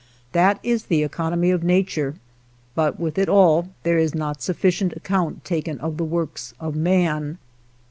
[0.31, 2.15] That is the economy of nature,
[2.73, 7.37] but with it all there is not sufficient account taken of the works of man.